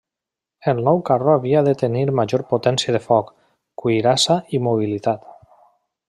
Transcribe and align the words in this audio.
El 0.71 0.79
nou 0.87 1.01
carro 1.09 1.33
havia 1.33 1.59
de 1.67 1.73
tenir 1.81 2.05
major 2.21 2.45
potència 2.55 2.95
de 2.97 3.01
foc, 3.11 3.29
cuirassa 3.83 4.39
i 4.59 4.63
mobilitat. 4.69 5.29